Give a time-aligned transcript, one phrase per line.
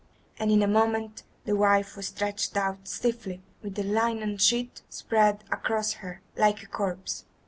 [0.39, 5.43] And in a moment the wife was stretched out stiffly, with a linen sheet spread
[5.51, 7.25] across her, like a corpse.